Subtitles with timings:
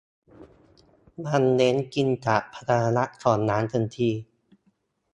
[1.25, 4.09] มันเน้นกินจากภาชนะของร้านทันที